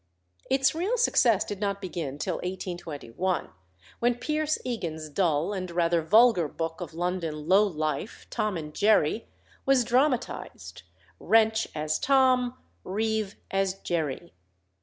[0.49, 3.51] Its real success did not begin till 1821,
[3.99, 9.27] when Pierce Egan's dull and rather vulgar book of London low life, Tom and Jerry,
[9.63, 10.81] was dramatised
[11.19, 14.33] Wrench as Tom, Reeve as Jerry.